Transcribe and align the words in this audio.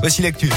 Voici 0.00 0.22
l'actu. 0.22 0.50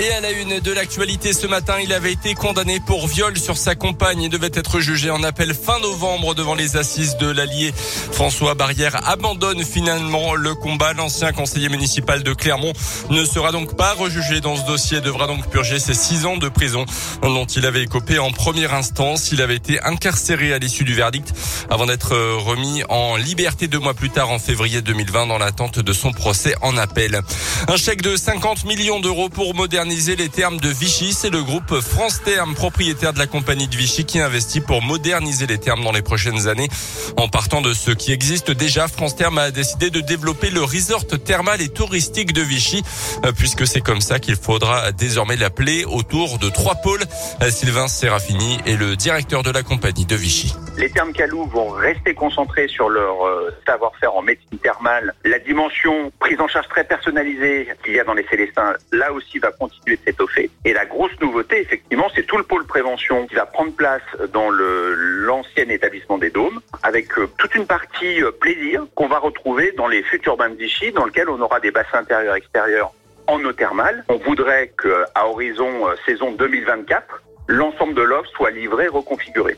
Et 0.00 0.12
à 0.12 0.20
la 0.20 0.30
une 0.30 0.60
de 0.60 0.72
l'actualité 0.72 1.32
ce 1.32 1.48
matin, 1.48 1.74
il 1.82 1.92
avait 1.92 2.12
été 2.12 2.34
condamné 2.34 2.78
pour 2.78 3.08
viol 3.08 3.36
sur 3.36 3.56
sa 3.56 3.74
compagne 3.74 4.22
et 4.22 4.28
devait 4.28 4.52
être 4.54 4.78
jugé 4.78 5.10
en 5.10 5.24
appel 5.24 5.52
fin 5.54 5.80
novembre 5.80 6.36
devant 6.36 6.54
les 6.54 6.76
assises 6.76 7.16
de 7.16 7.28
l'Allier. 7.28 7.74
François 8.12 8.54
Barrière 8.54 9.00
abandonne 9.08 9.64
finalement 9.64 10.36
le 10.36 10.54
combat. 10.54 10.92
L'ancien 10.92 11.32
conseiller 11.32 11.68
municipal 11.68 12.22
de 12.22 12.32
Clermont 12.32 12.72
ne 13.10 13.24
sera 13.24 13.50
donc 13.50 13.76
pas 13.76 13.92
rejugé 13.94 14.40
dans 14.40 14.54
ce 14.54 14.64
dossier 14.66 14.98
et 14.98 15.00
devra 15.00 15.26
donc 15.26 15.50
purger 15.50 15.80
ses 15.80 15.94
six 15.94 16.26
ans 16.26 16.36
de 16.36 16.48
prison 16.48 16.84
dont 17.22 17.46
il 17.46 17.66
avait 17.66 17.82
écopé 17.82 18.20
en 18.20 18.30
première 18.30 18.74
instance. 18.74 19.32
Il 19.32 19.42
avait 19.42 19.56
été 19.56 19.82
incarcéré 19.82 20.52
à 20.52 20.58
l'issue 20.58 20.84
du 20.84 20.94
verdict 20.94 21.32
avant 21.70 21.86
d'être 21.86 22.16
remis 22.36 22.84
en 22.88 23.16
liberté 23.16 23.66
deux 23.66 23.80
mois 23.80 23.94
plus 23.94 24.10
tard 24.10 24.30
en 24.30 24.38
février 24.38 24.80
2020 24.80 25.26
dans 25.26 25.38
l'attente 25.38 25.80
de 25.80 25.92
son 25.92 26.12
procès 26.12 26.54
en 26.62 26.76
appel. 26.76 27.20
Un 27.66 27.76
chèque 27.76 28.02
de 28.02 28.16
50 28.16 28.64
millions 28.64 29.00
d'euros 29.00 29.28
pour 29.28 29.56
moderniser 29.56 29.87
les 29.88 30.28
termes 30.28 30.58
de 30.58 30.68
Vichy. 30.68 31.12
C'est 31.12 31.30
le 31.30 31.42
groupe 31.42 31.80
France 31.80 32.20
Terme, 32.22 32.54
propriétaire 32.54 33.14
de 33.14 33.18
la 33.18 33.26
compagnie 33.26 33.68
de 33.68 33.74
Vichy, 33.74 34.04
qui 34.04 34.20
investit 34.20 34.60
pour 34.60 34.82
moderniser 34.82 35.46
les 35.46 35.58
termes 35.58 35.82
dans 35.82 35.92
les 35.92 36.02
prochaines 36.02 36.46
années. 36.46 36.68
En 37.16 37.28
partant 37.28 37.62
de 37.62 37.72
ce 37.72 37.90
qui 37.90 38.12
existe 38.12 38.50
déjà, 38.50 38.86
France 38.86 39.16
Terme 39.16 39.38
a 39.38 39.50
décidé 39.50 39.88
de 39.90 40.00
développer 40.00 40.50
le 40.50 40.62
resort 40.62 41.06
thermal 41.06 41.62
et 41.62 41.68
touristique 41.68 42.32
de 42.32 42.42
Vichy, 42.42 42.82
euh, 43.24 43.32
puisque 43.32 43.66
c'est 43.66 43.80
comme 43.80 44.00
ça 44.00 44.18
qu'il 44.18 44.36
faudra 44.36 44.92
désormais 44.92 45.36
l'appeler 45.36 45.84
autour 45.84 46.38
de 46.38 46.50
trois 46.50 46.74
pôles. 46.76 47.04
Euh, 47.42 47.50
Sylvain 47.50 47.88
Serafini 47.88 48.58
est 48.66 48.76
le 48.76 48.94
directeur 48.94 49.42
de 49.42 49.50
la 49.50 49.62
compagnie 49.62 50.04
de 50.04 50.16
Vichy. 50.16 50.54
Les 50.76 50.90
termes 50.90 51.12
Calou 51.12 51.46
vont 51.46 51.70
rester 51.70 52.14
concentrés 52.14 52.68
sur 52.68 52.88
leur 52.88 53.26
euh, 53.26 53.50
savoir-faire 53.66 54.14
en 54.14 54.22
médecine 54.22 54.58
thermale. 54.58 55.14
La 55.24 55.38
dimension 55.38 56.12
prise 56.20 56.40
en 56.40 56.46
charge 56.46 56.68
très 56.68 56.84
personnalisée 56.84 57.68
qu'il 57.84 57.94
y 57.94 58.00
a 58.00 58.04
dans 58.04 58.14
les 58.14 58.26
Célestins, 58.30 58.74
là 58.92 59.12
aussi 59.12 59.38
va 59.38 59.50
continuer 59.50 59.77
de 59.96 60.02
s'étoffer. 60.04 60.50
Et 60.64 60.72
la 60.72 60.86
grosse 60.86 61.18
nouveauté, 61.20 61.60
effectivement, 61.60 62.08
c'est 62.14 62.26
tout 62.26 62.36
le 62.36 62.44
pôle 62.44 62.66
prévention 62.66 63.26
qui 63.26 63.34
va 63.34 63.46
prendre 63.46 63.72
place 63.72 64.02
dans 64.32 64.50
l'ancien 64.50 65.68
établissement 65.68 66.18
des 66.18 66.30
Dômes, 66.30 66.60
avec 66.82 67.18
euh, 67.18 67.28
toute 67.38 67.54
une 67.54 67.66
partie 67.66 68.22
euh, 68.22 68.30
plaisir 68.30 68.86
qu'on 68.94 69.08
va 69.08 69.18
retrouver 69.18 69.72
dans 69.76 69.88
les 69.88 70.02
futurs 70.02 70.36
bains 70.36 70.50
de 70.50 70.56
Vichy, 70.56 70.92
dans 70.92 71.04
lequel 71.04 71.28
on 71.28 71.40
aura 71.40 71.60
des 71.60 71.70
bassins 71.70 71.98
intérieurs 71.98 72.34
et 72.34 72.38
extérieurs 72.38 72.92
en 73.26 73.42
eau 73.44 73.52
thermale. 73.52 74.04
On 74.08 74.16
voudrait 74.16 74.72
qu'à 74.82 75.26
horizon 75.26 75.88
euh, 75.88 75.94
saison 76.06 76.32
2024, 76.32 77.22
l'ensemble 77.46 77.94
de 77.94 78.02
l'offre 78.02 78.30
soit 78.30 78.50
livré, 78.50 78.88
reconfiguré. 78.88 79.56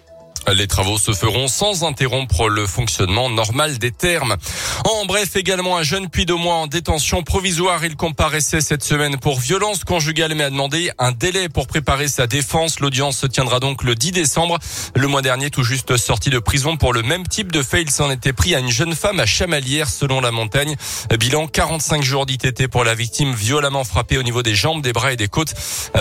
Les 0.55 0.67
travaux 0.67 0.99
se 0.99 1.13
feront 1.13 1.49
sans 1.49 1.85
interrompre 1.85 2.49
le 2.49 2.67
fonctionnement 2.67 3.31
normal 3.31 3.79
des 3.79 3.93
termes. 3.93 4.37
En 4.85 5.05
bref, 5.07 5.37
également 5.37 5.77
un 5.77 5.83
jeune 5.83 6.09
puits 6.09 6.27
de 6.27 6.33
mois 6.33 6.57
en 6.57 6.67
détention 6.67 7.23
provisoire. 7.23 7.85
Il 7.85 7.97
comparaissait 7.97 8.61
cette 8.61 8.83
semaine 8.83 9.19
pour 9.19 9.39
violence 9.39 9.85
conjugale 9.85 10.35
mais 10.35 10.45
a 10.45 10.51
demandé 10.51 10.91
un 10.99 11.13
délai 11.13 11.49
pour 11.49 11.67
préparer 11.67 12.09
sa 12.09 12.27
défense. 12.27 12.81
L'audience 12.81 13.19
se 13.19 13.27
tiendra 13.27 13.61
donc 13.61 13.85
le 13.85 13.95
10 13.95 14.13
décembre. 14.13 14.59
Le 14.97 15.07
mois 15.07 15.23
dernier, 15.23 15.51
tout 15.51 15.63
juste 15.63 15.97
sorti 15.97 16.31
de 16.31 16.39
prison 16.39 16.77
pour 16.77 16.93
le 16.93 17.03
même 17.03 17.27
type 17.27 17.53
de 17.53 17.63
fait, 17.63 17.83
il 17.83 17.91
s'en 17.91 18.11
était 18.11 18.33
pris 18.33 18.55
à 18.55 18.59
une 18.59 18.71
jeune 18.71 18.95
femme 18.95 19.21
à 19.21 19.27
Chamalières 19.27 19.89
selon 19.89 20.21
la 20.21 20.33
montagne. 20.33 20.77
Bilan 21.19 21.47
45 21.47 22.03
jours 22.03 22.27
d'ITT 22.27 22.67
pour 22.69 22.85
la 22.85 22.95
victime 22.95 23.35
violemment 23.35 23.85
frappée 23.85 24.19
au 24.19 24.23
niveau 24.23 24.43
des 24.43 24.55
jambes, 24.55 24.83
des 24.83 24.93
bras 24.93 25.13
et 25.13 25.17
des 25.17 25.29
côtes. 25.29 25.55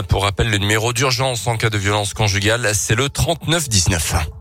Pour 0.07 0.23
rappel, 0.23 0.49
le 0.49 0.57
numéro 0.57 0.91
d'urgence 0.93 1.45
en 1.45 1.57
cas 1.57 1.69
de 1.69 1.77
violence 1.77 2.13
conjugale, 2.13 2.71
c'est 2.73 2.95
le 2.95 3.09
3919. 3.09 4.38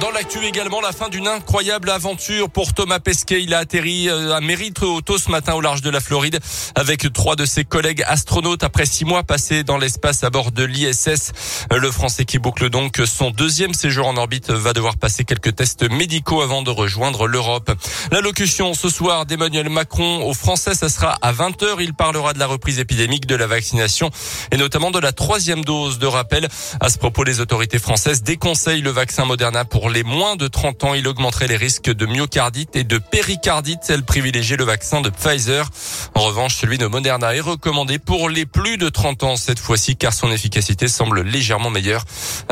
Dans 0.00 0.10
l'actu 0.10 0.44
également, 0.44 0.80
la 0.80 0.90
fin 0.90 1.08
d'une 1.08 1.28
incroyable 1.28 1.88
aventure 1.88 2.50
pour 2.50 2.74
Thomas 2.74 2.98
Pesquet. 2.98 3.42
Il 3.42 3.54
a 3.54 3.58
atterri 3.58 4.08
euh, 4.08 4.34
à 4.34 4.40
Mérite 4.40 4.82
Auto 4.82 5.18
ce 5.18 5.30
matin 5.30 5.54
au 5.54 5.60
large 5.60 5.82
de 5.82 5.90
la 5.90 6.00
Floride 6.00 6.40
avec 6.74 7.12
trois 7.12 7.36
de 7.36 7.44
ses 7.44 7.64
collègues 7.64 8.02
astronautes 8.08 8.64
après 8.64 8.86
six 8.86 9.04
mois 9.04 9.22
passés 9.22 9.62
dans 9.62 9.78
l'espace 9.78 10.24
à 10.24 10.30
bord 10.30 10.50
de 10.50 10.64
l'ISS. 10.64 11.32
Le 11.70 11.90
Français 11.92 12.24
qui 12.24 12.40
boucle 12.40 12.70
donc 12.70 13.00
son 13.06 13.30
deuxième 13.30 13.72
séjour 13.72 14.08
en 14.08 14.16
orbite 14.16 14.50
va 14.50 14.72
devoir 14.72 14.96
passer 14.96 15.24
quelques 15.24 15.54
tests 15.54 15.88
médicaux 15.88 16.42
avant 16.42 16.62
de 16.62 16.70
rejoindre 16.70 17.28
l'Europe. 17.28 17.70
L'allocution 18.10 18.74
ce 18.74 18.88
soir 18.88 19.26
d'Emmanuel 19.26 19.68
Macron 19.68 20.24
aux 20.24 20.34
Français, 20.34 20.74
ça 20.74 20.88
sera 20.88 21.16
à 21.22 21.32
20h. 21.32 21.76
Il 21.78 21.94
parlera 21.94 22.32
de 22.32 22.40
la 22.40 22.46
reprise 22.46 22.80
épidémique, 22.80 23.26
de 23.26 23.36
la 23.36 23.46
vaccination 23.46 24.10
et 24.50 24.56
notamment 24.56 24.90
de 24.90 24.98
la 24.98 25.12
troisième 25.12 25.64
dose 25.64 26.00
de 26.00 26.06
rappel. 26.06 26.48
À 26.80 26.88
ce 26.88 26.98
propos, 26.98 27.22
les 27.22 27.38
autorités 27.40 27.78
françaises 27.78 28.24
déconseillent 28.24 28.82
le 28.82 28.90
vaccin 28.90 29.24
Moderna 29.24 29.64
pour 29.64 29.83
pour 29.84 29.90
les 29.90 30.02
moins 30.02 30.34
de 30.36 30.48
30 30.48 30.82
ans. 30.84 30.94
Il 30.94 31.06
augmenterait 31.06 31.46
les 31.46 31.58
risques 31.58 31.92
de 31.92 32.06
myocardite 32.06 32.74
et 32.74 32.84
de 32.84 32.96
péricardite. 32.96 33.80
Elle 33.90 34.02
privilégie 34.02 34.56
le 34.56 34.64
vaccin 34.64 35.02
de 35.02 35.10
Pfizer. 35.10 35.68
En 36.14 36.20
revanche, 36.20 36.54
celui 36.54 36.78
de 36.78 36.86
Moderna 36.86 37.36
est 37.36 37.40
recommandé 37.40 37.98
pour 37.98 38.30
les 38.30 38.46
plus 38.46 38.78
de 38.78 38.88
30 38.88 39.24
ans 39.24 39.36
cette 39.36 39.58
fois-ci 39.58 39.96
car 39.96 40.14
son 40.14 40.32
efficacité 40.32 40.88
semble 40.88 41.20
légèrement 41.20 41.68
meilleure 41.68 42.06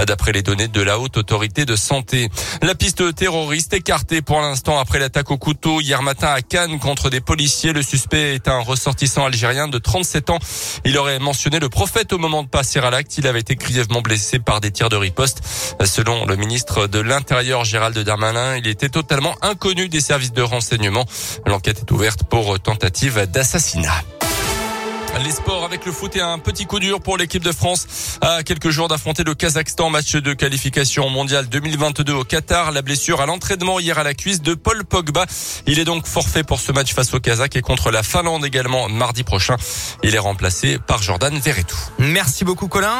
d'après 0.06 0.32
les 0.32 0.42
données 0.42 0.68
de 0.68 0.82
la 0.82 0.98
haute 0.98 1.16
autorité 1.16 1.64
de 1.64 1.74
santé. 1.74 2.28
La 2.60 2.74
piste 2.74 3.14
terroriste 3.14 3.72
écartée 3.72 4.20
pour 4.20 4.42
l'instant 4.42 4.78
après 4.78 4.98
l'attaque 4.98 5.30
au 5.30 5.38
couteau 5.38 5.80
hier 5.80 6.02
matin 6.02 6.28
à 6.34 6.42
Cannes 6.42 6.78
contre 6.80 7.08
des 7.08 7.22
policiers. 7.22 7.72
Le 7.72 7.80
suspect 7.80 8.34
est 8.34 8.46
un 8.46 8.58
ressortissant 8.58 9.24
algérien 9.24 9.68
de 9.68 9.78
37 9.78 10.28
ans. 10.28 10.38
Il 10.84 10.98
aurait 10.98 11.18
mentionné 11.18 11.60
le 11.60 11.70
prophète 11.70 12.12
au 12.12 12.18
moment 12.18 12.42
de 12.42 12.48
passer 12.48 12.78
à 12.78 12.90
l'acte. 12.90 13.16
Il 13.16 13.26
avait 13.26 13.40
été 13.40 13.56
grièvement 13.56 14.02
blessé 14.02 14.38
par 14.38 14.60
des 14.60 14.70
tirs 14.70 14.90
de 14.90 14.96
riposte. 14.96 15.40
Selon 15.82 16.26
le 16.26 16.36
ministre 16.36 16.88
de 16.88 16.98
l'Intérieur, 16.98 17.21
intérieur 17.22 17.64
Gérald 17.64 17.96
Darmanin. 17.96 18.56
Il 18.56 18.66
était 18.66 18.88
totalement 18.88 19.36
inconnu 19.42 19.88
des 19.88 20.00
services 20.00 20.32
de 20.32 20.42
renseignement. 20.42 21.04
L'enquête 21.46 21.78
est 21.78 21.90
ouverte 21.92 22.24
pour 22.24 22.58
tentative 22.58 23.26
d'assassinat. 23.30 24.02
Les 25.22 25.30
sports 25.30 25.64
avec 25.64 25.86
le 25.86 25.92
foot 25.92 26.16
et 26.16 26.20
un 26.20 26.40
petit 26.40 26.66
coup 26.66 26.80
dur 26.80 27.00
pour 27.00 27.16
l'équipe 27.16 27.44
de 27.44 27.52
France 27.52 28.18
à 28.22 28.42
quelques 28.42 28.70
jours 28.70 28.88
d'affronter 28.88 29.22
le 29.22 29.34
Kazakhstan 29.34 29.88
match 29.88 30.16
de 30.16 30.32
qualification 30.32 31.10
mondial 31.10 31.48
2022 31.48 32.12
au 32.12 32.24
Qatar. 32.24 32.72
La 32.72 32.82
blessure 32.82 33.20
à 33.20 33.26
l'entraînement 33.26 33.78
hier 33.78 33.96
à 34.00 34.02
la 34.02 34.14
cuisse 34.14 34.42
de 34.42 34.54
Paul 34.54 34.84
Pogba. 34.84 35.26
Il 35.68 35.78
est 35.78 35.84
donc 35.84 36.08
forfait 36.08 36.42
pour 36.42 36.58
ce 36.58 36.72
match 36.72 36.92
face 36.92 37.14
au 37.14 37.20
Kazakh 37.20 37.54
et 37.54 37.62
contre 37.62 37.92
la 37.92 38.02
Finlande 38.02 38.44
également 38.44 38.88
mardi 38.88 39.22
prochain. 39.22 39.56
Il 40.02 40.16
est 40.16 40.18
remplacé 40.18 40.78
par 40.84 41.00
Jordan 41.00 41.38
Verretou. 41.38 41.76
Merci 42.00 42.44
beaucoup 42.44 42.66
Colin. 42.66 42.98